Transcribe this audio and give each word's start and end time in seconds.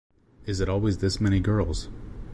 Is 0.47 0.59
it 0.59 0.67
always 0.67 0.97
this 0.97 1.21
many 1.21 1.39
girls? 1.39 1.87